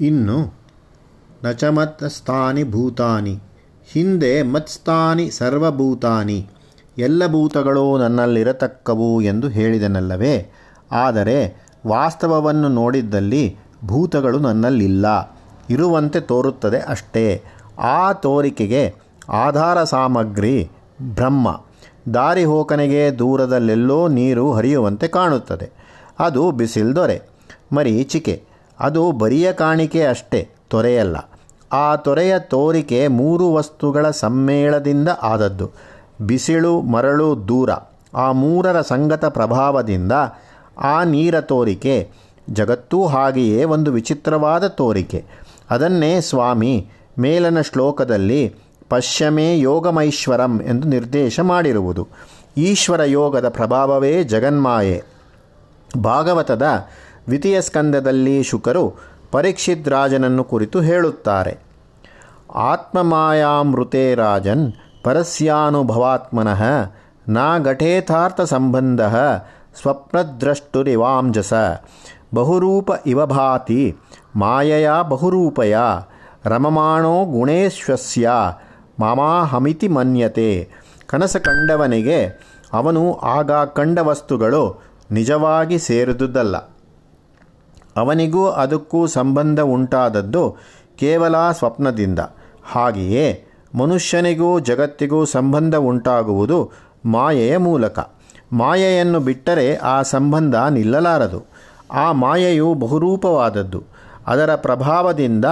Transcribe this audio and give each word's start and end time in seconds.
ಇನ್ನು 0.00 0.54
ನಚಮತ್ಸ್ಥಾನಿ 1.44 2.64
ಭೂತಾನಿ, 2.64 3.38
ಹಿಂದೆ 3.92 4.42
ಮತ್ಸ್ಥಾನಿ 4.42 5.30
ಸರ್ವಭೂತಾನಿ, 5.30 6.48
ಎಲ್ಲ 6.98 7.26
ಭೂತಗಳು 7.26 7.98
ನನ್ನಲ್ಲಿರತಕ್ಕವು 7.98 9.20
ಎಂದು 9.20 9.48
ಹೇಳಿದನಲ್ಲವೇ? 9.48 10.52
ಆದರೆ 10.92 11.66
ವಾಸ್ತವವನ್ನು 11.86 12.68
ನೋಡಿದ್ದಲ್ಲಿ 12.68 13.56
ಭೂತಗಳು 13.84 14.38
ನನ್ನಲ್ಲಿಲ್ಲ. 14.38 15.06
ಇರುವಂತೆ 15.70 16.20
ತೋರುತ್ತದೆ 16.20 16.78
ಅಷ್ಟೇ. 16.78 17.42
ಆ 17.78 18.12
ತೋರಿಕೆಗೆ 18.12 18.94
ಆಧಾರ 19.28 19.84
ಸಾಮಗ್ರಿ 19.84 20.70
ಬ್ರಹ್ಮ. 21.14 21.64
ದಾರಿ 22.14 22.44
ಹೋಕನೆಗೆ 22.44 23.18
ದೂರದಲ್ಲೆಲ್ಲೋ 23.18 24.08
ನೀರು 24.08 24.52
ಹರಿಯುವಂತೆ 24.52 25.08
ಕಾಣುತ್ತದೆ. 25.08 25.70
ಅದು 26.18 26.50
ಬಿಸಿಲ್ದೊರೆ 26.50 27.22
ಮರೀಚಿಕೆ. 27.72 28.51
ಅದು 28.80 29.12
ಬರಿಯ 29.12 29.52
ಕಾಣಿಕೆ 29.52 30.06
ಅಷ್ಟೇ, 30.06 30.48
ತೊರೆಯಲ್ಲ. 30.68 31.16
ಆ 31.72 31.96
ತೊರೆಯ 31.96 32.38
ತೋರಿಕೆ 32.38 33.08
ಮೂರು 33.08 33.52
ವಸ್ತುಗಳ 33.52 34.10
ಸಮ್ಮೇಳದಿಂದ 34.10 35.08
ಆದದ್ದು. 35.22 35.70
ಬಿಸಿಳು, 36.20 36.80
ಮರಳು, 36.80 37.48
ದೂರ. 37.48 37.70
ಆ 38.14 38.32
ಮೂರರ 38.32 38.80
ಸಂಗತ 38.80 39.24
ಪ್ರಭಾವದಿಂದ 39.24 40.12
ಆ 40.78 41.04
ನೀರ 41.04 41.40
ತೋರಿಕೆ 41.40 42.10
ಜಗತ್ತೂ 42.50 43.06
ಹಾಗೆಯೇ 43.06 43.64
ಒಂದು 43.64 43.92
ವಿಚಿತ್ರವಾದ 43.92 44.66
ತೋರಿಕೆ. 44.66 45.24
ಅದನ್ನೇ 45.70 46.20
ಸ್ವಾಮಿ 46.20 46.90
ಮೇಲನ 47.18 47.60
ಶ್ಲೋಕದಲ್ಲಿ 47.60 48.54
ಪಶ್ಯಮೇ 48.88 49.58
ಯೋಗಮೈಶ್ವರಂ 49.58 50.60
ಎಂದು 50.60 50.88
ನಿರ್ದೇಶ 50.88 51.40
ಮಾಡಿರುವುದು. 51.40 52.08
ಈಶ್ವರ 52.56 53.02
ಯೋಗದ 53.04 53.48
ಪ್ರಭಾವವೇ 53.48 54.24
ಜಗನ್ಮಾಯೆ. 54.24 55.02
ಭಾಗವತದ 56.04 56.62
ದ್ವಿತೀಯ 57.26 57.60
ಸ್ಕಂದದಲ್ಲಿ 57.60 58.42
ಶುಕರು 58.42 58.94
ಪರೀಕ್ಷಿತ್ 59.32 59.88
ರಾಜನನ್ನು 59.88 60.44
ಕುರಿತು 60.44 60.80
ಹೇಳುತ್ತಾರೆ. 60.80 61.58
ಆತ್ಮಮಾಯಾಮೃತೆ 62.54 64.14
ರಾಜನ್ 64.14 64.72
ಪರಸ್ಯಾನುಭವಾತ್ಮನಃ 65.04 66.62
ನಾ 67.28 67.58
ಘಟೇಥಾರ್ಥ 67.58 68.40
ಸಂಬಂಧ 68.40 69.00
ಸ್ವಪ್ನದ್ರಷ್ಟುರಿವಾಂಜಸ 69.82 71.52
ಬಹುರೂಪ 72.34 72.90
ಇವ 73.06 73.26
ಭಾತಿ 73.26 73.96
ಮಾಯೆಯ 74.36 74.90
ಬಹುರೂಪಯ 75.08 75.76
ರಮಮಾಣೋ 76.44 77.24
ಗುಣೇಶ್ವಸ್ಯ 77.24 78.30
ಮಾಮಾಹಮಿತಿ 79.00 79.88
ಮನ್ಯತೆ 79.88 80.68
ಕನಸ 81.06 81.36
ಕಂಡವನಿಗೆ 81.36 82.20
ಅವನು 82.72 83.14
ಆಗ 83.14 83.52
ಕಂಡ 83.52 83.98
ವಸ್ತುಗಳು 84.02 84.82
ನಿಜವಾಗಿ 85.10 85.78
ಸೇರಿದುದಲ್ಲ. 85.78 86.56
ಅವನಿಗೂ 87.96 88.48
ಅದಕ್ಕೂ 88.48 89.06
ಸಂಬಂಧ 89.06 89.60
ಉಂಟಾದದ್ದು 89.60 90.56
ಕೇವಲ 90.96 91.34
ಸ್ವಪ್ನದಿಂದ. 91.52 92.18
ಹಾಗೆಯೇ 92.64 93.44
ಮನುಷ್ಯನಿಗೂ 93.74 94.58
ಜಗತ್ತಿಗೂ 94.58 95.24
ಸಂಬಂಧ 95.24 95.74
ಉಂಟಾಗುವುದು 95.74 96.70
ಮಾಯೆಯ 97.06 97.56
ಮೂಲಕ. 97.56 97.98
ಮಾಯೆಯನ್ನು 98.52 99.20
ಬಿಟ್ಟರೆ 99.20 99.76
ಆ 99.76 100.02
ಸಂಬಂಧ 100.02 100.54
ನಿಲ್ಲಲಾರದು. 100.54 101.44
ಆ 101.92 102.12
ಮಾಯೆಯು 102.12 102.74
ಬಹುರೂಪವಾದದ್ದು. 102.74 103.82
ಅದರ 104.26 104.54
ಪ್ರಭಾವದಿಂದ 104.54 105.44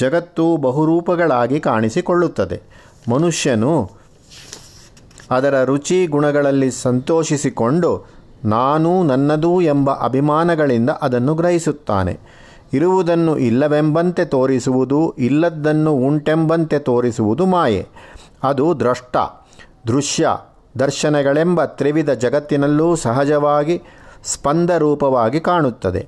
ಜಗತ್ತು 0.00 0.56
ಬಹುರೂಪಗಳಾಗಿ 0.56 1.60
ಕಾಣಿಸಿಕೊಳ್ಳುತ್ತದೆ. 1.60 2.62
ಮನುಷ್ಯನು 3.10 3.90
ಅದರ 5.30 5.64
ರುಚಿ 5.64 6.06
ಗುಣಗಳಲ್ಲಿ 6.06 6.70
ಸಂತೋಷಿಸಿಕೊಂಡು 6.70 8.17
ನಾನು 8.44 9.02
ನನ್ನದು 9.02 9.60
ಎಂಬ 9.60 9.90
ಅಭಿಮಾನಗಳಿಂದ 9.90 10.90
ಅದನ್ನು 10.90 11.34
ಗ್ರಹಿಸುತ್ತಾನೆ. 11.34 12.20
ಇರುವುದನ್ನು 12.72 13.38
ಇಲ್ಲವೆಂಬಂತೆ 13.38 14.24
ತೋರಿಸುವುದು, 14.24 15.14
ಇಲ್ಲದ್ದನ್ನು 15.18 15.92
ಉಂಟೆಂಬಂತೆ 15.92 16.78
ತೋರಿಸುವುದು 16.78 17.46
ಮಾಯೆ. 17.46 17.86
ಅದು 18.42 18.80
ದ್ರಷ್ಟ, 18.80 19.16
ದೃಶ್ಯ, 19.86 20.28
ದರ್ಶನಗಳೆಂಬ 20.78 21.64
ತ್ರಿವಿಧ 21.64 22.10
ಜಗತ್ತಿನಲ್ಲೂ 22.10 22.96
ಸಹಜವಾಗಿ 22.96 23.82
ಸ್ಪಂದರೂಪವಾಗಿ 24.24 25.40
ಕಾಣುತ್ತದೆ. 25.40 26.06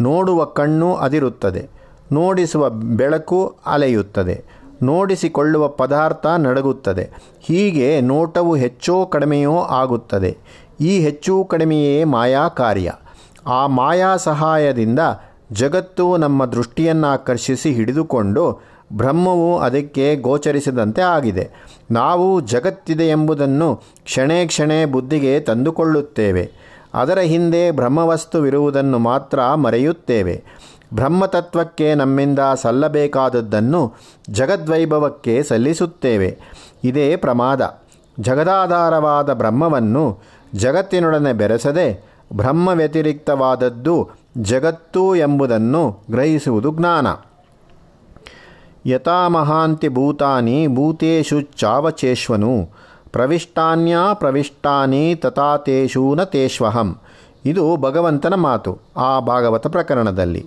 ನೋಡುವ 0.00 0.44
ಕಣ್ಣು 0.44 0.94
ಅದಿರುತ್ತದೆ, 0.94 1.68
ನೋಡಿಸುವ 2.12 2.70
ಬೆಳಕು 2.70 3.56
ಅಲೆಯುತ್ತದೆ, 3.66 4.44
ನೋಡಿಸಿಕೊಳ್ಳುವ 4.82 5.68
ಪದಾರ್ಥ 5.68 6.26
ನಡಗುತ್ತದೆ. 6.26 7.10
ಹೀಗೆ 7.40 8.00
ನೋಟವು 8.00 8.54
ಹೆಚ್ಚೋ 8.54 9.06
ಕಡಿಮೆಯೋ 9.06 9.56
ಆಗುತ್ತದೆ. 9.56 10.38
ಈ 10.80 11.00
ಹೆಚ್ಚು 11.00 11.44
ಕಡಿಮೆಯೇ 11.44 12.04
ಮಾಯಾ 12.04 12.48
ಕಾರ್ಯ. 12.48 12.92
ಆ 13.46 13.66
ಮಾಯಾ 13.66 14.16
ಸಹಾಯದಿಂದ 14.16 14.98
ಜಗತ್ತು 15.52 16.16
ನಮ್ಮ 16.16 16.44
ದೃಷ್ಟಿಯನ್ನಾಕರ್ಷಿಸಿ 16.44 17.72
ಹಿಡಿದುಕೊಂಡು 17.72 18.60
ಬ್ರಹ್ಮವು 18.92 19.58
ಅದಕ್ಕೆ 19.58 20.16
ಗೋಚರಿಸಿದಂತೆ 20.16 21.02
ಆಗಿದೆ. 21.02 21.50
ನಾವು 21.90 22.40
ಜಗತ್ತಿದೆ 22.40 23.04
ಎಂಬುದನ್ನು 23.04 23.76
ಕ್ಷಣೇ 24.04 24.46
ಕ್ಷಣೇ 24.46 24.84
ಬುದ್ಧಿಗೆ 24.84 25.40
ತಂದುಕೊಳ್ಳುತ್ತೇವೆ. 25.40 26.52
ಅದರ 26.94 27.18
ಹಿಂದೆ 27.18 27.70
ಬ್ರಹ್ಮವಸ್ತುವಿರುವುದನ್ನು 27.70 28.98
ಮಾತ್ರ 28.98 29.54
ಮರೆಯುತ್ತೇವೆ. 29.54 30.44
ಬ್ರಹ್ಮತತ್ವಕ್ಕೆ 30.94 31.94
ನಮ್ಮಿಂದ 31.94 32.38
ಸಲ್ಲಬೇಕಾದದ್ದನ್ನು 32.62 33.94
ಜಗದ್ವೈಭವಕ್ಕೆ 34.30 35.42
ಸಲ್ಲಿಸುತ್ತೇವೆ. 35.42 36.38
ಇದೇ 36.84 37.16
ಪ್ರಮಾದ. 37.16 37.78
ಜಗದಾಧಾರವಾದ 38.20 39.32
ಬ್ರಹ್ಮವನ್ನು 39.32 40.18
ಜಗತ್ತಿನೊಡನೆ 40.56 41.32
ಬೆರೆಸದೆ 41.32 42.16
ಬ್ರಹ್ಮ 42.32 42.68
ವ್ಯತಿರಿಕ್ತವಾದದ್ದು 42.68 44.08
ಜಗತ್ತು 44.38 45.16
ಎಂಬುದನ್ನು 45.16 45.98
ಗ್ರಹಿಸುವುದು 46.10 46.72
ಜ್ಞಾನ. 46.72 47.06
ಯಥಾ 48.90 49.28
ಮಹಾಂತಿ 49.28 49.88
ಭೂತಾನಿ 49.88 50.66
ಭೂತೇಶು 50.66 51.40
ಚಾವಚೇಶ್ವನು 51.40 52.68
ಪ್ರವಿಷ್ಟಾನ್ಯ 53.12 53.96
ಪ್ರವಿಷ್ಟಾನಿ 54.14 55.14
ತಥಾ 55.14 55.56
ತೇಷೂನ 55.56 56.22
ತೇಷ್ವಹಂ. 56.22 56.96
ಇದು 57.44 57.76
ಭಗವಂತನ 57.76 58.34
ಮಾತು 58.34 58.78
ಆ 58.96 59.20
ಭಾಗವತ 59.20 59.66
ಪ್ರಕರಣದಲ್ಲಿ. 59.66 60.46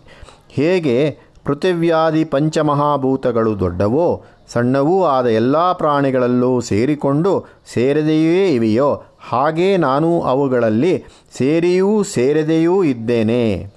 ಹೇಗೆ 0.50 1.18
ಪೃಥಿವ್ಯಾಧಿ 1.46 2.24
ಪಂಚಮಹಾಭೂತಗಳು 2.26 3.60
ದೊಡ್ಡವೋ 3.60 4.24
ಸಣ್ಣವೂ 4.54 5.06
ಆದ 5.06 5.26
ಎಲ್ಲ 5.26 5.72
ಪ್ರಾಣಿಗಳಲ್ಲೂ 5.72 6.62
ಸೇರಿಕೊಂಡು 6.62 7.46
ಸೇರದೆಯೇ 7.74 8.48
ಇವೆಯೋ? 8.48 9.04
ಹಾಗೇ 9.30 9.78
ನಾನು 9.78 10.22
ಅವುಗಳಲ್ಲಿ 10.22 11.04
ಸೇರಿಯೂ 11.38 12.04
ಸೇರದೆಯೂ 12.04 12.84
ಇದ್ದೇನೆ. 12.84 13.74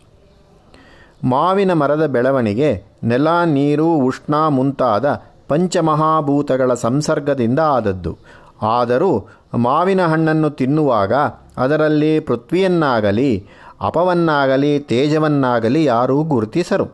ಮಾವಿನ 1.24 1.72
ಮರದ 1.72 2.06
ಬೆಳವಣಿಗೆ, 2.06 2.82
ನೆಲ, 3.04 3.28
ನೀರು, 3.44 3.86
ಉಷ್ಣ 3.86 4.34
ಮುಂತಾದ 4.48 5.22
ಪಂಚಮಹಾಭೂತಗಳ 5.48 6.74
ಸಂಸರ್ಗದಿಂದ 6.74 7.58
ಆದದ್ದು. 7.58 8.18
ಆದರೂ 8.62 9.28
ಮಾವಿನ 9.54 10.06
ಹಣ್ಣನ್ನು 10.06 10.50
ತಿನ್ನುವಾಗ 10.50 11.12
ಅದರಲ್ಲಿ 11.56 12.20
ಪೃಥ್ವಿಯನ್ನಾಗಲಿ, 12.20 13.46
ಅಪವನ್ನಾಗಲಿ, 13.80 14.78
ತೇಜವನ್ನಾಗಲಿ 14.78 15.84
ಯಾರೂ 15.84 16.22
ಗುರುತಿಸರು. 16.22 16.86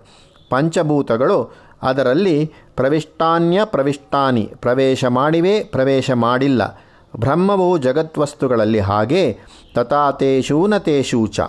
ಪಂಚಭೂತಗಳು 0.51 1.68
ಅದರಲ್ಲಿ 1.83 2.53
ಪ್ರವಿಷ್ಟಾನ್ಯ 2.77 3.61
ಪ್ರವಿಷ್ಟಾನಿ, 3.65 4.53
ಪ್ರವೇಶ 4.57 5.05
ಮಾಡಿವೆ, 5.05 5.65
ಪ್ರವೇಶ 5.65 6.11
ಮಾಡಿಲ್ಲ. 6.11 6.81
ಬ್ರಹ್ಮವು 7.19 7.79
ಜಗತ್ವಸ್ತುಗಳಲ್ಲಿ 7.79 8.79
ಹಾಗೆ 8.79 9.39
ತಥಾತೇಶೂ 9.75 10.67
ನತೇಶೂ 10.67 11.27
ಚ 11.27 11.41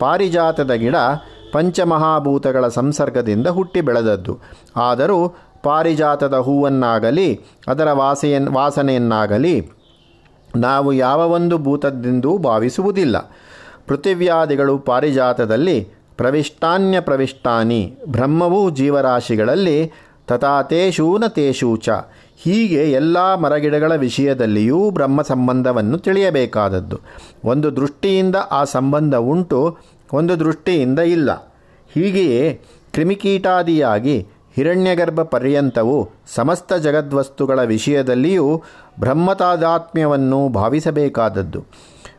ಪಾರಿಜಾತದ 0.00 0.70
ಗಿಡ 0.70 0.96
ಪಂಚಮಹಾಭೂತಗಳ 1.52 2.68
ಸಂಸರ್ಗದಿಂದ 2.68 3.46
ಹುಟ್ಟಿ 3.46 3.80
ಬೆಳೆದದ್ದು. 3.80 4.38
ಆದರೂ 4.76 5.34
ಪಾರಿಜಾತದ 5.62 6.34
ಹೂವನ್ನಾಗಲಿ, 6.34 7.40
ಅದರ 7.68 7.92
ವಾಸೆಯನ್, 7.92 8.48
ವಾಸನೆಯನ್ನಾಗಲಿ 8.48 9.70
ನಾವು 10.56 10.92
ಯಾವ 10.92 11.30
ಒಂದು 11.30 11.58
ಭೂತದ್ದೆಂದೂ 11.58 12.38
ಭಾವಿಸುವುದಿಲ್ಲ. 12.38 13.18
ಪೃಥಿವ್ಯಾದಿಗಳು 13.86 14.78
ಪಾರಿಜಾತದಲ್ಲಿ 14.78 15.88
ಪ್ರವಿಷ್ಟಾನ್ಯ 16.20 17.00
ಪ್ರವಿಷ್ಟಾನಿ. 17.00 17.98
ಬ್ರಹ್ಮವು 18.08 18.70
ಜೀವರಾಶಿಗಳಲ್ಲಿ 18.70 19.92
ತಥಾತೇಶೂ 20.26 21.18
ನ 21.18 21.24
ಚ. 21.76 21.88
ಹೀಗೆ 22.36 22.92
ಎಲ್ಲ 22.92 23.34
ಮರಗಿಡಗಳ 23.34 23.94
ವಿಷಯದಲ್ಲಿಯೂ 23.94 24.90
ಬ್ರಹ್ಮ 24.90 25.22
ಸಂಬಂಧವನ್ನು 25.22 25.98
ತಿಳಿಯಬೇಕಾದದ್ದು. 25.98 26.98
ಒಂದು 27.44 27.76
ದೃಷ್ಟಿಯಿಂದ 27.76 28.36
ಆ 28.50 28.64
ಸಂಬಂಧ 28.64 29.14
ಉಂಟು, 29.14 29.78
ಒಂದು 30.12 30.40
ದೃಷ್ಟಿಯಿಂದ 30.40 30.98
ಇಲ್ಲ. 30.98 31.30
ಹೀಗೆಯೇ 31.94 32.60
ಕ್ರಿಮಿಕೀಟಾದಿಯಾಗಿ 32.92 34.26
ಹಿರಣ್ಯಗರ್ಭ 34.56 35.22
ಪರ್ಯಂತವು 35.22 36.10
ಸಮಸ್ತ 36.34 36.72
ಜಗದ್ವಸ್ತುಗಳ 36.72 37.62
ವಿಷಯದಲ್ಲಿಯೂ 37.64 38.62
ಬ್ರಹ್ಮತಾದಾತ್ಮ್ಯವನ್ನು 39.00 40.48
ಭಾವಿಸಬೇಕಾದದ್ದು. 40.48 41.64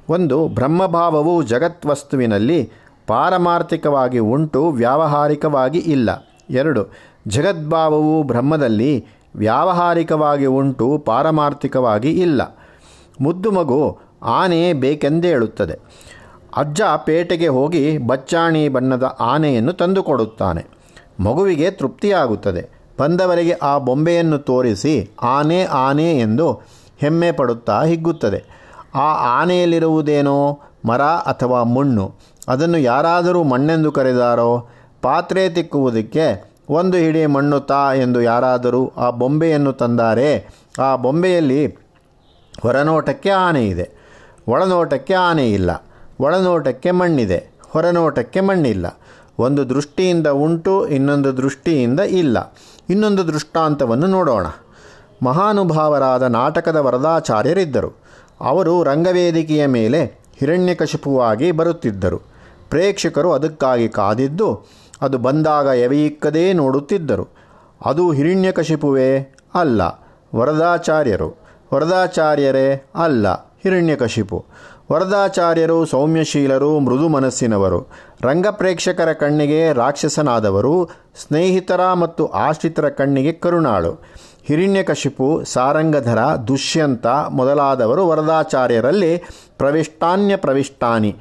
ಒಂದು 0.10 0.48
ಬ್ರಹ್ಮಭಾವವು 0.48 1.44
ಜಗತ್ವಸ್ತುವಿನಲ್ಲಿ 1.44 2.70
ಪಾರಮಾರ್ಥಿಕವಾಗಿ 3.12 4.20
ಉಂಟು, 4.20 4.68
ವ್ಯಾವಹಾರಿಕವಾಗಿ 4.68 5.80
ಇಲ್ಲ. 5.80 6.10
ಎರಡು, 6.50 6.94
ಜಗದ್ಭಾವವು 7.28 8.24
ಬ್ರಹ್ಮದಲ್ಲಿ 8.24 9.06
ವ್ಯಾವಹಾರಿಕವಾಗಿ 9.36 10.46
ಉಂಟು, 10.46 11.04
ಪಾರಮಾರ್ಥಿಕವಾಗಿ 11.06 12.12
ಇಲ್ಲ. 12.12 12.42
ಮುದ್ದು 13.22 13.52
ಮಗು, 13.52 14.00
ಆನೆ 14.24 14.74
ಬೇಕೆಂದೇ 14.74 15.28
ಹೇಳುತ್ತದೆ. 15.28 15.80
ಅಜ್ಜ 16.56 16.82
ಪೇಟೆಗೆ 17.06 17.48
ಹೋಗಿ 17.48 17.98
ಬಚ್ಚಾಣಿ 17.98 18.70
ಬಣ್ಣದ 18.70 19.18
ಆನೆಯನ್ನು 19.20 19.74
ತಂದುಕೊಡುತ್ತಾನೆ. 19.74 20.66
ಮಗುವಿಗೆ 21.20 21.72
ತೃಪ್ತಿಯಾಗುತ್ತದೆ. 21.72 22.70
ಬಂದವರಿಗೆ 23.00 23.52
ಆ 23.52 23.78
ಬೊಂಬೆಯನ್ನು 23.78 24.38
ತೋರಿಸಿ 24.38 25.12
ಆನೆ 25.22 25.64
ಆನೆ 25.64 26.20
ಎಂದು 26.20 26.62
ಹೆಮ್ಮೆ 26.98 27.32
ಪಡುತ್ತಾ 27.32 27.84
ಹಿಗ್ಗುತ್ತದೆ. 27.84 28.44
ಆ 28.96 29.42
ಆನೆಯಲ್ಲಿರುವುದೇನೋ 29.42 30.60
ಮರ 30.86 31.02
ಅಥವಾ 31.02 31.64
ಮಣ್ಣು. 31.64 32.16
ಅದನ್ನು 32.48 32.78
ಯಾರಾದರೂ 32.78 33.44
ಮಣ್ಣೆಂದು 33.44 33.92
ಕರೆದಾರೋ 33.92 34.68
ಪಾತ್ರೆ 35.02 35.50
ತಿಕ್ಕುವುದಕ್ಕೆ 35.50 36.52
ಒಂದು 36.70 36.98
ಹಿಡಿ 36.98 37.26
ಮಣ್ಣು 37.26 37.60
ತಾ 37.60 37.94
ಎಂದು 37.94 38.22
ಯಾರಾದರೂ 38.22 38.92
ಆ 38.98 39.10
ಬೊಂಬೆಯನ್ನು 39.10 39.74
ತಂದಾರೆ, 39.74 40.48
ಆ 40.80 40.96
ಬೊಂಬೆಯಲ್ಲಿ 40.96 41.68
ಹೊರನೋಟಕ್ಕೆ 42.62 43.30
ಆನೆ 43.30 43.68
ಇದೆ. 43.68 43.92
ಒಳನೋಟಕ್ಕೆ 44.48 45.14
ಆನೆ 45.14 45.52
ಇಲ್ಲ. 45.52 45.84
ಒಳನೋಟಕ್ಕೆ 46.20 46.92
ಮಣ್ಣಿದೆ. 46.92 47.52
ಹೊರನೋಟಕ್ಕೆ 47.70 48.42
ಮಣ್ಣಿಲ್ಲ. 48.42 48.86
ಒಂದು 49.40 49.70
ದೃಷ್ಟಿಯಿಂದ 49.70 50.28
ಉಂಟು, 50.28 50.88
ಇನ್ನೊಂದು 50.88 51.38
ದೃಷ್ಟಿಯಿಂದ 51.38 52.00
ಇಲ್ಲ. 52.00 52.56
ಇನ್ನೊಂದು 52.90 53.28
ದೃಷ್ಟಾಂತವನ್ನು 53.28 54.08
ನೋಡೋಣ. 54.08 54.46
ಮಹಾನುಭಾವರಾದ 55.24 56.24
ನಾಟಕದ 56.24 56.76
ವರದಾಚಾರ್ಯರಿದ್ದರು. 56.76 58.04
ಅವರು 58.42 58.84
ರಂಗವೇದಿಕೆಯ 58.84 59.66
ಮೇಲೆ 59.66 60.20
ಹಿರಣ್ಯಕಶಿಪುವಾಗಿ 60.40 61.52
ಬರುತ್ತಿದ್ದರು. 61.52 62.31
ಪ್ರೇಕ್ಷಕರು 62.72 63.34
ಅದಕ್ಕಾಗಿ 63.34 63.90
ಕಾದಿದ್ದು, 63.90 64.50
ಅದು 65.02 65.18
ಬಂದಾಗ 65.18 65.66
ಎವೆಯಿಕ್ಕದೇ 65.66 66.54
ನೋಡುತ್ತಿದ್ದರು. 66.54 67.26
ಅದು 67.86 68.12
ಹಿರಣ್ಯಕಶಿಪುವೇ 68.12 69.36
ಅಲ್ಲ, 69.56 69.82
ವರದಾಚಾರ್ಯರು. 70.36 71.30
ವರದಾಚಾರ್ಯರೇ 71.74 72.68
ಅಲ್ಲ, 72.96 73.28
ಹಿರಣ್ಯಕಶಿಪು. 73.64 74.46
ವರದಾಚಾರ್ಯರು 74.92 75.86
ಸೌಮ್ಯಶೀಲರು, 75.86 76.80
ಮೃದು 76.80 77.08
ಮನಸ್ಸಿನವರು. 77.08 77.80
ರಂಗಪ್ರೇಕ್ಷಕರ 78.22 79.14
ಕಣ್ಣಿಗೆ 79.14 79.74
ರಾಕ್ಷಸನಾದವರು, 79.74 80.90
ಸ್ನೇಹಿತರ 81.22 81.94
ಮತ್ತು 81.94 82.26
ಆಶ್ರಿತರ 82.28 82.90
ಕಣ್ಣಿಗೆ 82.90 83.32
ಕರುಣಾಳು. 83.34 83.94
ಹಿರಣ್ಯಕಶಿಪು 84.44 85.44
ಸಾರಂಗಧರ, 85.44 86.20
ದುಷ್ಯಂತ 86.48 87.08
ಮೊದಲಾದವರು 87.08 88.08
ವರದಾಚಾರ್ಯರಲ್ಲಿ 88.08 89.18
ಪ್ರವಿಷ್ಟಾನ್ಯ 89.58 90.36
ಪ್ರವಿಷ್ಟಾನಿ. 90.36 91.12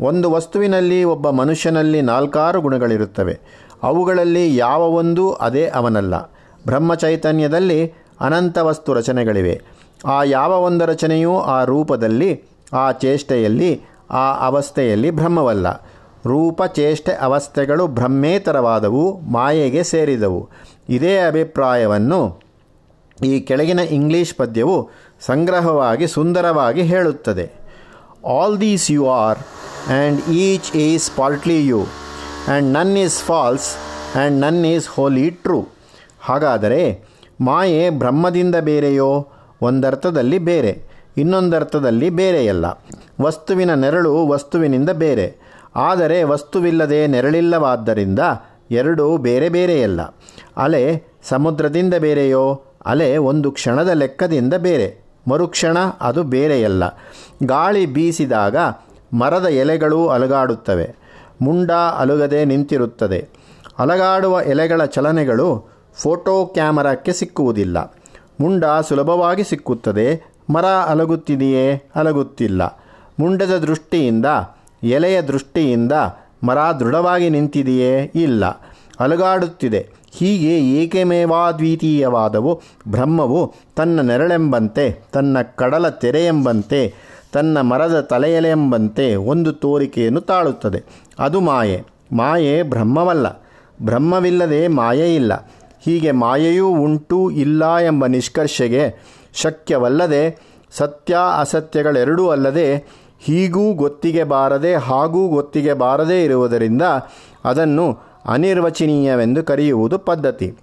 ಒಂದು 0.00 0.30
ವಸ್ತುವಿನಲ್ಲಿ 0.30 1.04
ಒಬ್ಬ 1.04 1.30
ಮನುಷ್ಯನಲ್ಲಿ 1.30 2.02
ನಾಲ್ಕಾರು 2.02 2.60
ಗುಣಗಳಿರುತ್ತವೆ. 2.60 3.40
ಅವುಗಳಲ್ಲಿ 3.82 4.56
ಯಾವ 4.56 4.82
ಒಂದು 4.82 5.32
ಅದೇ 5.32 5.66
ಅವನಲ್ಲ. 5.66 6.14
ಬ್ರಹ್ಮಚೈತನ್ಯದಲ್ಲಿ 6.66 7.92
ಅನಂತ 8.20 8.58
ವಸ್ತು 8.58 8.92
ರಚನೆಗಳಿವೆ. 8.92 9.62
ಆ 10.06 10.22
ಯಾವ 10.22 10.52
ಒಂದು 10.52 10.86
ರಚನೆಯೂ 10.86 11.38
ಆ 11.38 11.64
ರೂಪದಲ್ಲಿ, 11.64 12.42
ಆ 12.72 12.92
ಚೇಷ್ಟೆಯಲ್ಲಿ, 12.92 13.80
ಆ 14.10 14.46
ಅವಸ್ಥೆಯಲ್ಲಿ 14.46 15.10
ಬ್ರಹ್ಮವಲ್ಲ. 15.10 15.72
ರೂಪ, 16.26 16.62
ಚೇಷ್ಟೆ, 16.64 17.12
ಅವಸ್ಥೆಗಳು 17.12 17.86
ಬ್ರಹ್ಮೇತರವಾದವು, 17.86 19.20
ಮಾಯೆಗೆ 19.20 19.82
ಸೇರಿದವು. 19.82 20.48
ಇದೇ 20.88 21.18
ಅಭಿಪ್ರಾಯವನ್ನು 21.18 22.40
ಈ 23.24 23.40
ಕೆಳಗಿನ 23.40 23.78
ಇಂಗ್ಲಿಷ್ 23.78 24.34
ಪದ್ಯವು 24.34 24.90
ಸಂಗ್ರಹವಾಗಿ 25.20 26.06
ಸುಂದರವಾಗಿ 26.06 26.82
ಹೇಳುತ್ತದೆ. 26.82 27.67
All 28.26 28.56
these 28.56 28.90
you 28.90 29.02
are, 29.02 29.38
and 29.90 30.18
each 30.26 30.74
is 30.74 31.02
partly 31.18 31.68
you, 31.70 31.82
and 32.48 32.76
none 32.76 32.96
is 32.96 33.12
false, 33.28 33.76
and 34.14 34.40
none 34.40 34.64
is 34.64 34.88
wholly 34.88 35.30
true 35.30 35.68
ಹಾಗಾದರೆ 36.20 37.04
ಮಾಯೆ 37.40 37.90
ಬ್ರಹ್ಮದಿಂದ 37.90 38.54
ಬೇರೆಯೋ? 38.54 39.28
ಒಂದರ್ಥದಲ್ಲಿ 39.62 40.38
ಬೇರೆ 40.38 40.82
ಇನ್ನೊಂದರ್ಥದಲ್ಲಿ 41.16 42.10
ಬೇರೆಯಲ್ಲ. 42.10 42.84
ವಸ್ತುವಿನ 43.20 43.74
ನೆರಳು 43.74 44.26
ವಸ್ತುವಿನಿಂದ 44.26 44.90
ಬೇರೆ. 44.90 45.36
ಆದರೆ 45.76 46.22
ವಸ್ತುವಿಲ್ಲದೆ 46.22 47.06
ನೆರಳಿಲ್ಲವಾದ್ದರಿಂದ 47.06 48.18
ಎರಡೂ 48.70 49.16
ಬೇರೆ 49.16 49.48
ಬೇರೆಯಲ್ಲ. 49.48 50.00
ಅಲೆ 50.56 51.02
ಸಮುದ್ರದಿಂದ 51.22 51.94
ಬೇರೆಯೋ? 51.94 52.62
ಅಲೆ 52.86 53.16
ಒಂದು 53.16 53.50
ಕ್ಷಣದ 53.50 53.88
ಲೆಕ್ಕದಿಂದ 53.88 54.54
ಬೇರೆ. 54.54 55.07
ಮರುಕ್ಷಣ 55.28 55.76
ಅದು 56.00 56.22
ಬೇರೆಯಲ್ಲ. 56.22 56.84
ಗಾಳಿ 57.44 57.86
ಬೀಸಿದಾಗ 57.86 58.56
ಮರದ 59.12 59.46
ಎಲೆಗಳು 59.46 60.08
ಅಲುಗಾಡುತ್ತವೆ. 60.08 60.96
ಮುಂಡ 61.42 61.70
ಅಲುಗದೆ 61.70 62.44
ನಿಂತಿರುತ್ತದೆ. 62.44 63.28
ಅಲಗಾಡುವ 63.78 64.40
ಎಲೆಗಳ 64.40 64.84
ಚಲನೆಗಳು 64.84 65.70
ಫೋಟೋ 65.94 66.46
ಕ್ಯಾಮರಾಕ್ಕೆ 66.46 67.12
ಸಿಕ್ಕುವುದಿಲ್ಲ. 67.12 67.94
ಮುಂಡ 68.40 68.64
ಸುಲಭವಾಗಿ 68.88 69.44
ಸಿಕ್ಕುತ್ತದೆ. 69.44 70.34
ಮರ 70.50 70.64
ಅಲಗುತ್ತಿದೆಯೇ? 70.66 71.82
ಅಲಗುತ್ತಿಲ್ಲ. 71.94 72.82
ಮುಂಡದ 73.20 73.58
ದೃಷ್ಟಿಯಿಂದ, 73.58 74.26
ಎಲೆಯ 74.82 75.22
ದೃಷ್ಟಿಯಿಂದ 75.22 75.92
ಮರ 76.44 76.58
ದೃಢವಾಗಿ 76.58 77.30
ನಿಂತಿದೆಯೇ? 77.30 78.12
ಇಲ್ಲ. 78.14 78.44
ಅಲುಗಾಡುತ್ತಿದೆ 79.00 79.88
ಹೀಗೆ 80.12 80.58
ಏಕಮೇವಾದ್ವಿತೀಯವಾದವು, 80.58 82.60
ಬ್ರಹ್ಮವು 82.88 83.54
ತನ್ನ 83.76 84.00
ನೆರಳೆಂಬಂತೆ, 84.00 85.00
ತನ್ನ 85.12 85.36
ಕಡಲ 85.56 85.88
ತೆರೆಯೆಂಬಂತೆ, 85.88 86.94
ತನ್ನ 87.32 87.60
ಮರದ 87.60 88.00
ತಲೆಯಲೆಂಬಂತೆ 88.00 89.14
ಒಂದು 89.14 89.52
ತೋರಿಕೆಯನ್ನು 89.52 90.20
ತಾಳುತ್ತದೆ. 90.20 90.82
ಅದು 91.18 91.40
ಮಾಯೆ. 91.40 91.84
ಮಾಯೆ 92.12 92.62
ಬ್ರಹ್ಮವಲ್ಲ. 92.62 93.46
ಬ್ರಹ್ಮವಿಲ್ಲದೆ 93.82 94.68
ಮಾಯೆ 94.68 95.14
ಇಲ್ಲ. 95.14 95.52
ಹೀಗೆ 95.84 96.10
ಮಾಯೆಯೂ 96.10 96.68
ಉಂಟು 96.68 97.30
ಇಲ್ಲ 97.30 97.76
ಎಂಬ 97.76 98.06
ನಿಷ್ಕರ್ಷೆಗೆ 98.06 98.94
ಶಕ್ಯವಲ್ಲದೆ, 99.34 100.42
ಸತ್ಯ 100.70 101.16
ಅಸತ್ಯಗಳೆರಡೂ 101.40 102.28
ಅಲ್ಲದೆ, 102.28 102.84
ಹೀಗೂ 103.20 103.72
ಗೊತ್ತಿಗೆ 103.72 104.24
ಬಾರದೆ, 104.24 104.74
ಹಾಗೂ 104.74 105.28
ಗೊತ್ತಿಗೆ 105.28 105.72
ಬಾರದೇ 105.72 106.24
ಇರುವುದರಿಂದ 106.24 106.82
ಅದನ್ನು 107.44 108.07
ಅನಿರ್ವಚನೀಯವೆಂದು 108.28 109.42
ಕರೆಯುವುದು 109.42 109.98
ಪದ್ಧತಿ. 109.98 110.54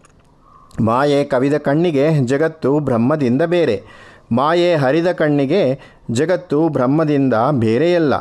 ಮಾಯೆ 0.81 1.23
ಕವಿದ 1.23 1.57
ಕಣ್ಣಿಗೆ 1.57 2.19
ಜಗತ್ತು 2.19 2.79
ಬ್ರಹ್ಮದಿಂದ 2.79 3.41
ಬೇರೆ. 3.41 3.83
ಮಾಯೆ 4.31 4.75
ಹರಿದ 4.75 5.12
ಕಣ್ಣಿಗೆ 5.12 5.79
ಜಗತ್ತು 6.12 6.69
ಬ್ರಹ್ಮದಿಂದ 6.69 7.33
ಬೇರೆಯಲ್ಲ. 7.51 8.13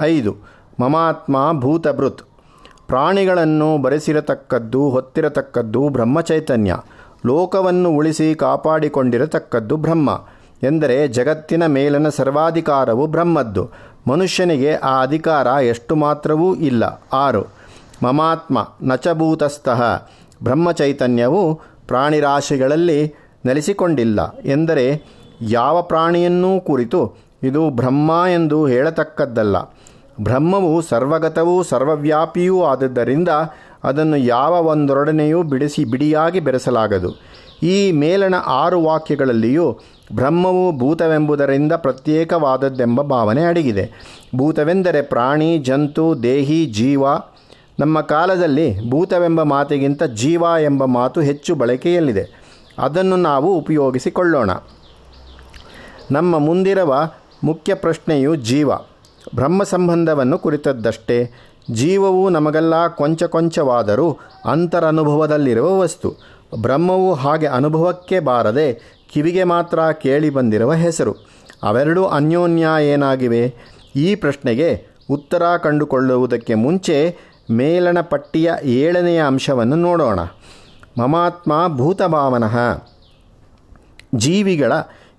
ಐದು, 0.00 0.36
ಮಮಾತ್ಮ 0.80 1.60
ಭೂತಭೃತ್. 1.60 2.22
ಪ್ರಾಣಿಗಳನ್ನು 2.86 3.78
ಬರೆಸಿರತಕ್ಕದ್ದು, 3.78 4.90
ಹೊತ್ತಿರತಕ್ಕದ್ದು 4.90 5.88
ಬ್ರಹ್ಮಚೈತನ್ಯ. 5.88 6.76
ಲೋಕವನ್ನು 7.26 7.90
ಉಳಿಸಿ 7.90 8.34
ಕಾಪಾಡಿಕೊಂಡಿರತಕ್ಕದ್ದು 8.34 9.76
ಬ್ರಹ್ಮ. 9.76 10.24
ಎಂದರೆ 10.62 11.08
ಜಗತ್ತಿನ 11.08 11.66
ಮೇಲನ 11.66 12.08
ಸರ್ವಾಧಿಕಾರವು 12.08 13.06
ಬ್ರಹ್ಮದ್ದು. 13.06 13.70
ಮನುಷ್ಯನಿಗೆ 14.10 14.74
ಆ 14.74 15.02
ಅಧಿಕಾರ 15.02 15.46
ಎಷ್ಟು 15.46 15.96
ಮಾತ್ರವೂ 15.96 16.54
ಇಲ್ಲ. 16.54 17.02
ಆರು 17.12 17.63
ಮಮಾತ್ಮ 18.02 18.68
ನಚಭೂತಸ್ಥಃ. 18.82 19.82
ಬ್ರಹ್ಮಚೈತನ್ಯವು 20.42 21.60
ಪ್ರಾಣಿರಾಶಿಗಳಲ್ಲಿ 21.86 23.14
ನೆಲೆಸಿಕೊಂಡಿಲ್ಲ. 23.46 24.38
ಎಂದರೆ 24.44 25.02
ಯಾವ 25.40 25.82
ಪ್ರಾಣಿಯನ್ನೂ 25.82 26.60
ಕುರಿತು 26.60 27.14
ಇದು 27.42 27.70
ಬ್ರಹ್ಮ 27.70 28.10
ಎಂದು 28.34 28.66
ಹೇಳತಕ್ಕದ್ದಲ್ಲ. 28.66 29.56
ಬ್ರಹ್ಮವು 30.20 30.82
ಸರ್ವಗತವೂ 30.82 31.62
ಸರ್ವವ್ಯಾಪಿಯೂ 31.62 32.62
ಆದದ್ದರಿಂದ 32.62 33.28
ಅದನ್ನು 33.84 34.16
ಯಾವ 34.16 34.66
ಒಂದೊಡನೆಯೂ 34.66 35.42
ಬಿಡಿಸಿ 35.42 35.84
ಬಿಡಿಯಾಗಿ 35.84 36.40
ಬೆರೆಸಲಾಗದು. 36.40 37.12
ಈ 37.62 37.92
ಮೇಲಣ 37.92 38.34
ಆರು 38.46 38.82
ವಾಕ್ಯಗಳಲ್ಲಿಯೂ 38.82 39.78
ಬ್ರಹ್ಮವು 40.14 40.78
ಭೂತವೆಂಬುದರಿಂದ 40.78 41.72
ಪ್ರತ್ಯೇಕವಾದದ್ದೆಂಬ 41.72 43.02
ಭಾವನೆ 43.02 43.42
ಅಡಗಿದೆ. 43.42 43.90
ಭೂತವೆಂದರೆ 44.36 45.02
ಪ್ರಾಣಿ, 45.02 45.58
ಜಂತು, 45.58 46.22
ದೇಹಿ, 46.22 46.66
ಜೀವ 46.66 47.04
ನಮ್ಮ 47.78 48.00
ಕಾಲದಲ್ಲಿ 48.00 48.90
ಭೂತವೆಂಬ 48.90 49.42
ಮಾತಿಗಿಂತ 49.42 50.02
ಜೀವ 50.02 50.42
ಎಂಬ 50.62 50.84
ಮಾತು 50.84 51.20
ಹೆಚ್ಚು 51.20 51.54
ಬಳಕೆಯಲ್ಲಿದೆ. 51.54 52.44
ಅದನ್ನು 52.78 53.16
ನಾವು 53.16 53.58
ಉಪಯೋಗಿಸಿಕೊಳ್ಳೋಣ. 53.58 54.50
ನಮ್ಮ 56.10 56.38
ಮುಂದಿರುವ 56.38 57.10
ಮುಖ್ಯ 57.44 57.74
ಪ್ರಶ್ನೆಯು 57.74 58.34
ಜೀವ. 58.36 58.74
ಬ್ರಹ್ಮ 59.34 59.62
ಸಂಬಂಧವನ್ನು 59.62 60.38
ಕುರಿತದ್ದಷ್ಟೇ. 60.38 61.30
ಜೀವವು 61.70 62.28
ನಮಗೆಲ್ಲ 62.28 62.86
ಕೊಂಚ 62.86 63.22
ಕೊಂಚವಾದರೂ 63.22 64.18
ಅಂತರನುಭವದಲ್ಲಿರುವ 64.44 65.78
ವಸ್ತು. 65.78 66.14
ಬ್ರಹ್ಮವು 66.62 67.14
ಹಾಗೆ 67.14 67.46
ಅನುಭವಕ್ಕೆ 67.46 68.20
ಬಾರದೆ 68.20 68.98
ಕಿವಿಗೆ 69.12 69.44
ಮಾತ್ರ 69.44 69.92
ಕೇಳಿ 69.92 70.30
ಬಂದಿರುವ 70.30 70.72
ಹೆಸರು. 70.72 71.14
ಅವೆರಡೂ 71.62 72.04
ಅನ್ಯೋನ್ಯ 72.04 72.66
ಏನಾಗಿವೆ? 72.82 73.54
ಈ 73.96 74.14
ಪ್ರಶ್ನೆಗೆ 74.14 74.86
ಉತ್ತರ 75.10 75.42
ಕಂಡುಕೊಳ್ಳುವುದಕ್ಕೆ 75.56 76.54
ಮುಂಚೆ 76.54 77.16
ಮೇಲಣ 77.50 78.00
ಪಟ್ಟಿಯ 78.00 78.52
ಏಳನೆಯ 78.62 79.22
ಅಂಶವನ್ನು 79.22 79.76
ನೋಡೋಣ. 79.76 80.20
ಮಮಾತ್ಮ 80.98 81.76
ಭೂತಭಾವನಃ. 81.76 82.56
ಜೀವಿಗಳ 84.14 84.72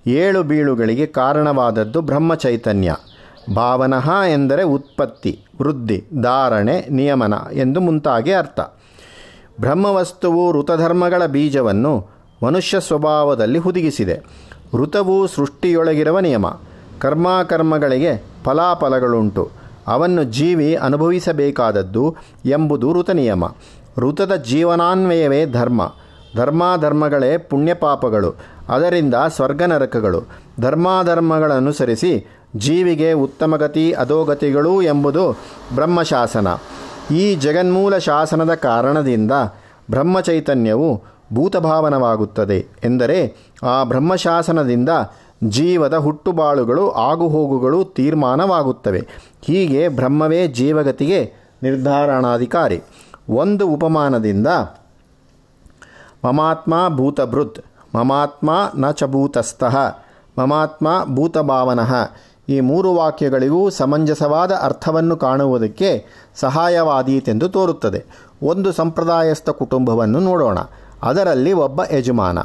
ಏಳು 0.07 0.43
ಬೀಳುಗಳಿಗೆ 0.43 1.05
ಕಾರಣವಾದದ್ದು 1.05 2.01
ಬ್ರಹ್ಮಚೈತನ್ಯ. 2.01 2.95
ಭಾವನಃ 3.55 4.09
ಎಂದರೆ 4.09 4.63
ಉತ್ಪತ್ತಿ, 4.63 5.45
ವೃದ್ಧಿ, 5.61 6.05
ಧಾರಣೆ, 6.21 6.87
ನಿಯಮನ 6.89 7.33
ಎಂದು 7.53 7.81
ಮುಂತಾಗಿ 7.81 8.33
ಅರ್ಥ. 8.33 8.59
ಬ್ರಹ್ಮವಸ್ತುವು 9.59 10.61
ಋತಧರ್ಮಗಳ 10.61 11.25
ಬೀಜವನ್ನು 11.25 12.07
ಮನುಷ್ಯ 12.43 12.79
ಸ್ವಭಾವದಲ್ಲಿ 12.79 13.59
ಹುದುಗಿಸಿದೆ. 13.59 14.21
ಋತವು 14.75 15.27
ಸೃಷ್ಟಿಯೊಳಗಿರುವ 15.27 16.19
ನಿಯಮ. 16.19 16.45
ಕರ್ಮಾಕರ್ಮಗಳಿಗೆ 16.99 18.23
ಫಲಾಫಲಗಳುಂಟು. 18.43 19.64
ಅವನ್ನು 19.87 20.23
ಜೀವಿ 20.23 20.75
ಅನುಭವಿಸಬೇಕಾದದ್ದು 20.75 22.15
ಎಂಬುದು 22.45 22.93
ಋತನಿಯಮ 22.93 23.43
ಋತದ 23.97 24.35
ಜೀವನಾನ್ವಯವೇ 24.35 25.45
ಧರ್ಮ. 25.45 25.93
ಧರ್ಮಾಧರ್ಮಗಳೇ 26.35 27.37
ಪುಣ್ಯಪಾಪಗಳು. 27.37 28.35
ಅದರಿಂದ 28.69 29.15
ಸ್ವರ್ಗ 29.27 29.63
ನರಕಗಳು 29.63 30.23
ಧರ್ಮಾಧರ್ಮಗಳನುಸರಿಸಿ 30.59 32.27
ಜೀವಿಗೆ 32.55 33.13
ಉತ್ತಮಗತಿ, 33.13 33.91
ಅಧೋಗತಿಗಳು 33.91 34.81
ಎಂಬುದು 34.81 35.31
ಬ್ರಹ್ಮಶಾಸನ. 35.75 36.47
ಈ 37.15 37.35
ಜಗನ್ಮೂಲ 37.35 37.97
ಶಾಸನದ 37.97 38.53
ಕಾರಣದಿಂದ 38.53 39.31
ಬ್ರಹ್ಮಚೈತನ್ಯವು 39.89 41.03
ಭೂತಭಾವನವಾಗುತ್ತದೆ. 41.33 42.57
ಎಂದರೆ 42.83 43.35
ಆ 43.63 43.83
ಬ್ರಹ್ಮಶಾಸನದಿಂದ 43.83 44.89
ಜೀವದ 45.49 45.93
ಹುಟ್ಟುಬಾಳುಗಳು, 45.93 46.91
ಆಗುಹೋಗುಗಳು 46.91 47.85
ತೀರ್ಮಾನವಾಗುತ್ತವೆ. 47.85 49.07
ಹೀಗೆ 49.41 49.87
ಬ್ರಹ್ಮವೇ 49.87 50.47
ಜೀವಗತಿಗೆ 50.47 51.33
ನಿರ್ಧಾರಣಾಧಿಕಾರಿ. 51.63 52.81
ಒಂದು 53.29 53.67
ಉಪಮಾನದಿಂದ, 53.67 54.47
ಮಮಾತ್ಮ 56.25 56.73
ಭೂತಭೃತ್, 56.87 57.65
ಮಮಾತ್ಮ 57.95 58.71
ನ 58.75 58.91
ಚ 58.91 59.03
ಭೂತಸ್ಥಃ, 59.03 59.77
ಮಮಾತ್ಮ 60.39 60.87
ಭೂತಭಾವನಃ 61.15 61.93
ಈ 62.49 62.59
ಮೂರು 62.59 62.95
ವಾಕ್ಯಗಳಿಗೂ 62.95 63.69
ಸಮಂಜಸವಾದ 63.69 64.51
ಅರ್ಥವನ್ನು 64.61 65.17
ಕಾಣುವುದಕ್ಕೆ 65.17 66.05
ಸಹಾಯವಾದೀತೆಂದು 66.35 67.49
ತೋರುತ್ತದೆ. 67.49 68.05
ಒಂದು 68.43 68.71
ಸಂಪ್ರದಾಯಸ್ಥ 68.71 69.49
ಕುಟುಂಬವನ್ನು 69.49 70.19
ನೋಡೋಣ. 70.19 70.57
ಅದರಲ್ಲಿ 71.03 71.53
ಒಬ್ಬ 71.53 71.81
ಯಜಮಾನ, 71.93 72.37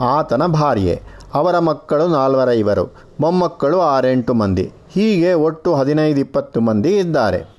ಆತನ 0.00 0.46
ಭಾರ್ಯೆ. 0.46 1.02
ಅವರ 1.34 1.58
ಮಕ್ಕಳು 1.58 2.08
ನಾಲ್ವರೈವರು 2.08 2.94
ಮೊಮ್ಮಕ್ಕಳು 3.20 3.80
ಆರೆಂಟು 3.80 4.34
ಮಂದಿ. 4.34 4.72
ಹೀಗೆ 4.94 5.32
ಒಟ್ಟು 5.32 5.74
ಹದಿನೈದು 5.74 6.20
ಇಪ್ಪತ್ತು 6.20 6.60
ಮಂದಿ 6.60 6.96
ಇದ್ದಾರೆ. 6.96 7.54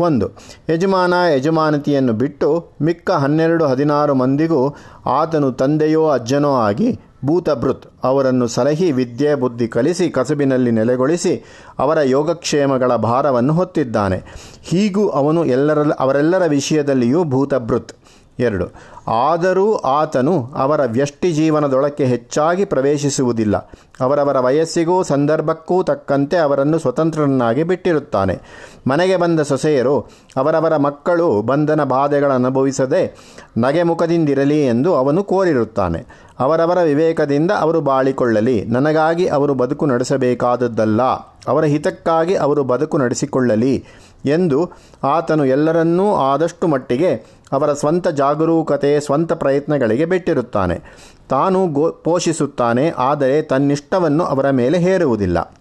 ಒಂದು. 0.00 0.26
ಯಜಮಾನ 0.68 1.14
ಯಜಮಾನತಿಯನ್ನು 1.34 2.12
ಬಿಟ್ಟು 2.12 2.48
ಮಿಕ್ಕ 2.82 3.10
ಹನ್ನೆರಡು 3.10 3.66
ಹದಿನಾರು 3.66 4.14
ಮಂದಿಗೂ 4.14 4.74
ಆತನು 5.06 5.52
ತಂದೆಯೋ 5.52 6.08
ಅಜ್ಜನೋ 6.08 6.52
ಆಗಿ 6.54 7.00
ಭೂತಭೃತ್ 7.24 7.86
ಅವರನ್ನು 8.04 8.46
ಸಲಹಿ, 8.46 8.92
ವಿದ್ಯೆ, 8.92 9.34
ಬುದ್ಧಿ 9.34 9.68
ಕಲಿಸಿ 9.68 10.10
ಕಸುಬಿನಲ್ಲಿ 10.10 10.70
ನೆಲೆಗೊಳಿಸಿ 10.70 11.44
ಅವರ 11.78 11.98
ಯೋಗಕ್ಷೇಮಗಳ 12.00 12.96
ಭಾರವನ್ನು 12.96 13.52
ಹೊತ್ತಿದ್ದಾನೆ. 13.52 14.22
ಹೀಗೂ 14.62 15.08
ಅವನು 15.08 15.44
ಎಲ್ಲರ 15.44 15.90
ಅವರೆಲ್ಲರ 15.90 16.46
ವಿಷಯದಲ್ಲಿಯೂ 16.46 17.24
ಭೂತಭೃತ್. 17.24 17.92
ಎರಡು. 18.40 18.66
ಆದರೂ 19.08 19.76
ಆತನು 19.76 20.46
ಅವರ 20.56 20.80
ವ್ಯಷ್ಟಿ 20.84 21.32
ಜೀವನದೊಳಕ್ಕೆ 21.32 22.04
ಹೆಚ್ಚಾಗಿ 22.04 22.64
ಪ್ರವೇಶಿಸುವುದಿಲ್ಲ. 22.64 23.56
ಅವರವರ 24.00 24.38
ವಯಸ್ಸಿಗೂ 24.38 25.02
ಸಂದರ್ಭಕ್ಕೂ 25.02 25.82
ತಕ್ಕಂತೆ 25.82 26.36
ಅವರನ್ನು 26.36 26.78
ಸ್ವತಂತ್ರರನ್ನಾಗಿ 26.78 27.62
ಬಿಟ್ಟಿರುತ್ತಾನೆ. 27.62 28.40
ಮನೆಗೆ 28.86 29.16
ಬಂದ 29.16 29.40
ಸೊಸೆಯರು 29.40 30.00
ಅವರವರ 30.36 30.76
ಮಕ್ಕಳು 30.76 31.42
ಬಂಧನ 31.42 31.84
ಬಾಧೆಗಳ 31.84 32.32
ಅನುಭವಿಸದೆ 32.32 33.14
ನಗೆಮುಖದಿಂದಿರಲಿ 33.58 34.66
ಎಂದು 34.66 34.94
ಅವನು 34.94 35.24
ಕೋರಿರುತ್ತಾನೆ. 35.24 36.06
ಅವರವರ 36.40 36.82
ವಿವೇಕದಿಂದ 36.82 37.50
ಅವರು 37.50 37.80
ಬಾಳಿಕೊಳ್ಳಲಿ. 37.80 38.64
ನನಗಾಗಿ 38.64 39.26
ಅವರು 39.26 39.54
ಬದುಕು 39.54 39.86
ನಡೆಸಬೇಕಾದದ್ದಲ್ಲ. 39.86 41.02
ಅವರ 41.48 41.64
ಹಿತಕ್ಕಾಗಿ 41.64 42.34
ಅವರು 42.34 42.64
ಬದುಕು 42.64 42.98
ನಡೆಸಿಕೊಳ್ಳಲಿ 42.98 43.84
ಎಂದು 44.24 44.70
ಆತನು 45.04 45.44
ಎಲ್ಲರನ್ನೂ 45.44 46.16
ಆದಷ್ಟು 46.16 46.68
ಮಟ್ಟಿಗೆ 46.68 47.39
ಅವರ 47.52 47.72
ಸ್ವಂತ 47.72 48.08
ಜಾಗರೂಕತೆ, 48.08 49.00
ಸ್ವಂತ 49.00 49.32
ಪ್ರಯತ್ನಗಳಿಗೆ 49.32 50.04
ಬಿಟ್ಟಿರುತ್ತಾನೆ. 50.04 50.80
ತಾನು 51.28 51.66
ಗೋ, 51.66 51.90
ಪೋಷಿಸುತ್ತಾನೆ, 51.90 52.90
ಆದರೆ 52.90 53.42
ತನ್ನಿಷ್ಟವನ್ನು 53.42 54.24
ಅವರ 54.24 54.50
ಮೇಲೆ 54.50 54.78
ಹೇರುವುದಿಲ್ಲ. 54.78 55.54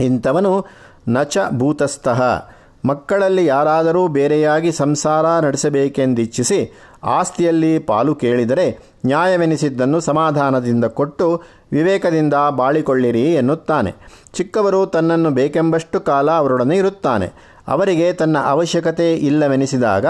ಇಂಥವನು 0.00 0.66
ನಚ 1.08 1.38
ಭೂತಸ್ಥಃ. 1.50 2.22
ಮಕ್ಕಳಲ್ಲಿ 2.84 3.46
ಯಾರಾದರೂ 3.46 4.08
ಬೇರೆಯಾಗಿ 4.08 4.72
ಸಂಸಾರ 4.72 5.44
ನಡೆಸಬೇಕೆಂದಿಚ್ಛಿಸಿ 5.44 6.78
ಆಸ್ತಿಯಲ್ಲಿ 7.04 7.78
ಪಾಲು 7.78 8.14
ಕೇಳಿದರೆ 8.14 8.78
ನ್ಯಾಯವೆನಿಸಿದ್ದನ್ನು 9.06 10.00
ಸಮಾಧಾನದಿಂದ 10.00 10.84
ಕೊಟ್ಟು 10.84 11.42
ವಿವೇಕದಿಂದ 11.72 12.34
ಬಾಳಿಕೊಳ್ಳಿರಿ 12.50 13.34
ಎನ್ನುತ್ತಾನೆ. 13.34 13.94
ಚಿಕ್ಕವರು 14.34 14.86
ತನ್ನನ್ನು 14.86 15.30
ಬೇಕೆಂಬಷ್ಟು 15.30 16.00
ಕಾಲ 16.00 16.30
ಅವರೊಡನೆ 16.30 16.76
ಇರುತ್ತಾನೆ. 16.76 17.32
ಅವರಿಗೆ 17.68 18.12
ತನ್ನ 18.12 18.38
ಅವಶ್ಯಕತೆ 18.44 19.14
ಇಲ್ಲವೆನಿಸಿದಾಗ 19.14 20.06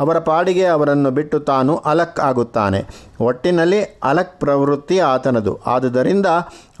ಅವರ 0.00 0.18
ಪಾಡಿಗೆ 0.18 0.66
ಅವರನ್ನು 0.66 1.10
ಬಿಟ್ಟು 1.10 1.40
ತಾನು 1.40 1.76
ಅಲಕ್ 1.76 2.20
ಆಗುತ್ತಾನೆ. 2.20 2.84
ಒಟ್ಟಿನಲ್ಲಿ 3.20 3.84
ಅಲಕ್ 3.84 4.40
ಪ್ರವೃತ್ತಿ 4.40 4.98
ಆತನದು. 4.98 5.60
ಆದುದರಿಂದ 5.66 6.26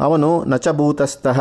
ಅವನು 0.00 0.44
ನಚಭೂತಸ್ಥಃ. 0.44 1.40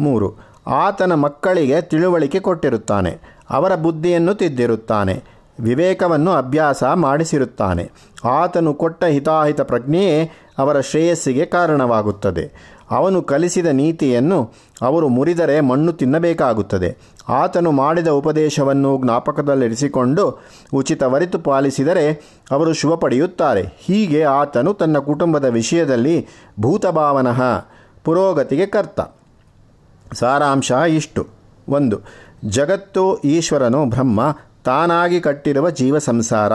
ಮೂರು, 0.00 0.34
ಆತನ 0.66 1.14
ಮಕ್ಕಳಿಗೆ 1.14 1.80
ತಿಳುವಳಿಕೆ 1.80 2.40
ಕೊಟ್ಟಿರುತ್ತಾನೆ. 2.40 3.18
ಅವರ 3.50 3.74
ಬುದ್ಧಿಯನ್ನು 3.74 4.34
ತಿದ್ದಿರುತ್ತಾನೆ. 4.34 5.22
ವಿವೇಕವನ್ನು 5.60 6.30
ಅಭ್ಯಾಸ 6.30 6.84
ಮಾಡಿಸಿರುತ್ತಾನೆ. 6.94 7.90
ಆತನು 8.24 8.74
ಕೊಟ್ಟ 8.74 9.04
ಹಿತಾಹಿತ 9.04 9.60
ಪ್ರಜ್ಞೆಯೇ 9.60 10.30
ಅವರ 10.58 10.80
ಶ್ರೇಯಸ್ಸಿಗೆ 10.80 11.46
ಕಾರಣವಾಗುತ್ತದೆ. 11.46 12.77
ಅವನು 12.90 13.22
ಕಲಿಸಿದ 13.22 13.66
ನೀತಿಯನ್ನು 13.66 14.52
ಅವರು 14.82 15.08
ಮುರಿದರೆ 15.08 15.60
ಮಣ್ಣು 15.60 15.92
ತಿನ್ನಬೇಕಾಗುತ್ತದೆ. 15.92 16.96
ಆತನು 17.28 17.70
ಮಾಡಿದ 17.70 18.08
ಉಪದೇಶವನ್ನು 18.08 19.00
ಜ್ಞಾಪಕದಲ್ಲಿರಿಸಿಕೊಂಡು 19.04 20.40
ಉಚಿತವರಿತು 20.72 21.38
ಪಾಲಿಸಿದರೆ 21.38 22.12
ಅವರು 22.50 22.72
ಶುಭ 22.72 22.94
ಪಡೆಯುತ್ತಾರೆ. 22.94 23.62
ಹೀಗೆ 23.78 24.24
ಆತನು 24.24 24.74
ತನ್ನ 24.74 24.98
ಕುಟುಂಬದ 24.98 25.44
ವಿಷಯದಲ್ಲಿ 25.44 26.26
ಭೂತಭಾವನಃ 26.60 27.42
ಪುರೋಗತಿಗೆ 28.04 28.66
ಕರ್ತ. 28.66 29.00
ಸಾರಾಂಶ 30.12 30.72
ಇಷ್ಟು. 30.88 31.26
ಒಂದು, 31.68 31.98
ಜಗತ್ತು 32.44 33.18
ಈಶ್ವರನು 33.18 33.86
ಬ್ರಹ್ಮ, 33.86 34.36
ತಾನಾಗಿ 34.64 35.20
ಕಟ್ಟಿರುವ 35.20 35.70
ಜೀವ 35.70 35.98
ಸಂಸಾರ 35.98 36.52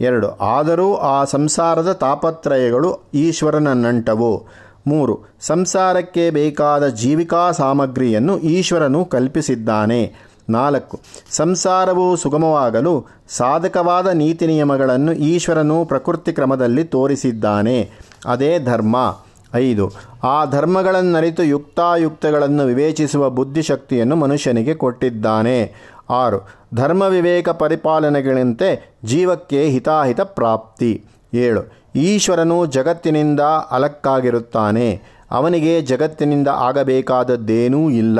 ಎರಡು, 0.00 0.28
ಆದರೂ 0.30 0.94
ಆ 0.94 1.24
ಸಂಸಾರದ 1.24 1.92
ತಾಪತ್ರಯಗಳು 1.92 2.98
ಈಶ್ವರನ 3.14 3.86
ನಂಟವು 3.86 4.46
ಮೂರು, 4.86 5.18
ಸಂಸಾರಕ್ಕೆ 5.40 6.30
ಬೇಕಾದ 6.30 6.88
ಜೀವಿಕಾ 6.88 7.50
ಸಾಮಗ್ರಿಯನ್ನು 7.50 8.38
ಈಶ್ವರನು 8.38 9.04
ಕಲ್ಪಿಸಿದ್ದಾನೆ. 9.04 10.14
ನಾಲ್ಕು, 10.48 11.00
ಸಂಸಾರವು 11.30 12.16
ಸುಗಮವಾಗಲು 12.16 13.06
ಸಾಧಕವಾದ 13.28 14.06
ನೀತಿ 14.06 14.46
ನಿಯಮಗಳನ್ನು 14.46 15.12
ಈಶ್ವರನು 15.12 15.84
ಪ್ರಕೃತಿ 15.84 16.32
ಕ್ರಮದಲ್ಲಿ 16.32 16.84
ತೋರಿಸಿದ್ದಾನೆ. 16.84 17.90
ಅದೇ 18.26 18.58
ಧರ್ಮ. 18.58 19.18
ಐದು, 19.54 19.92
ಆ 20.24 20.44
ಧರ್ಮಗಳನ್ನರಿತು 20.44 21.42
ಯುಕ್ತಾಯುಕ್ತಗಳನ್ನು 21.42 22.64
ವಿವೇಚಿಸುವ 22.64 23.30
ಬುದ್ಧಿಶಕ್ತಿಯನ್ನು 23.30 24.16
ಮನುಷ್ಯನಿಗೆ 24.16 24.74
ಕೊಟ್ಟಿದ್ದಾನೆ. 24.74 25.74
ಆರು 26.10 26.48
ಧರ್ಮ 26.74 27.02
ವಿವೇಕ 27.02 27.48
ಪರಿಪಾಲನೆಗಳಂತೆ 27.48 28.98
ಜೀವಕ್ಕೆ 29.04 29.64
ಹಿತಾಹಿತ 29.64 30.20
ಪ್ರಾಪ್ತಿ. 30.20 31.04
ಏಳು 31.34 31.85
ಈಶ್ವರನು 31.96 32.66
ಜಗತ್ತಿನಿಂದ 32.66 33.40
ಅಲಕ್ಕಾಗಿರುತ್ತಾನೆ. 33.70 35.02
ಅವನಿಗೆ 35.30 35.80
ಜಗತ್ತಿನಿಂದ 35.80 36.48
ಆಗಬೇಕಾದದ್ದೇನೂ 36.48 37.90
ಇಲ್ಲ. 37.90 38.18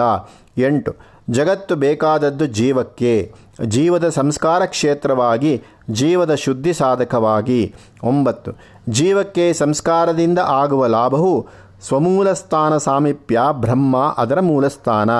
ಎಂಟು, 0.59 0.95
ಜಗತ್ತು 1.30 1.76
ಬೇಕಾದದ್ದು 1.76 2.47
ಜೀವಕ್ಕೆ. 2.47 3.33
ಜೀವದ 3.64 4.09
ಸಂಸ್ಕಾರ 4.09 4.64
ಕ್ಷೇತ್ರವಾಗಿ, 4.64 5.62
ಜೀವದ 5.90 6.35
ಶುದ್ಧಿ 6.35 6.73
ಸಾಧಕವಾಗಿ. 6.73 7.75
ಒಂಬತ್ತು, 8.04 8.52
ಜೀವಕ್ಕೆ 8.88 9.52
ಸಂಸ್ಕಾರದಿಂದ 9.52 10.38
ಆಗುವ 10.38 10.87
ಲಾಭವು 10.87 11.47
ಸ್ವಮೂಲ 11.88 12.33
ಸ್ಥಾನ 12.33 12.76
ಸಾಮೀಪ್ಯ, 12.76 13.40
ಬ್ರಹ್ಮ 13.52 14.14
ಅದರ 14.18 14.40
ಮೂಲಸ್ಥಾನ 14.40 15.11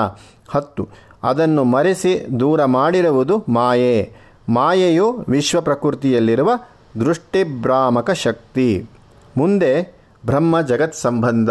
ಹತ್ತು, 0.49 0.87
ಅದನ್ನು 1.23 1.63
ಮರೆಸಿ 1.63 2.27
ದೂರ 2.39 2.65
ಮಾಡಿರುವುದು 2.65 3.43
ಮಾಯೆ. 3.49 4.13
ಮಾಯೆಯು 4.49 5.25
ವಿಶ್ವ 5.27 5.61
ಪ್ರಕೃತಿಯಲ್ಲಿರುವ 5.61 6.49
ದೃಷ್ಟಿಭ್ರಾಮಕ 6.99 8.11
ಶಕ್ತಿ. 8.11 8.89
ಮುಂದೆ 9.37 9.95
ಬ್ರಹ್ಮ 10.25 10.61
ಜಗತ್ 10.61 10.95
ಸಂಬಂಧ 10.95 11.49